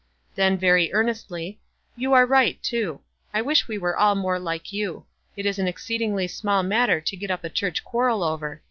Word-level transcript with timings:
Then 0.33 0.57
very 0.57 0.91
earnestly, 0.93 1.59
"You 1.95 2.13
are 2.13 2.25
right, 2.25 2.57
too. 2.63 3.01
I 3.35 3.43
wish 3.43 3.67
we 3.67 3.77
were 3.77 3.95
all 3.95 4.15
more 4.15 4.39
like 4.39 4.73
you. 4.73 5.05
It 5.37 5.45
is 5.45 5.59
an 5.59 5.67
exceedingly 5.67 6.27
small 6.27 6.63
matter 6.63 6.99
to 6.99 7.15
get 7.15 7.29
up 7.29 7.43
a 7.43 7.51
church 7.51 7.83
quarrel 7.83 8.23
over. 8.23 8.59